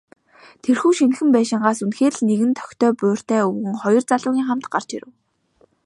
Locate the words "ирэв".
4.97-5.11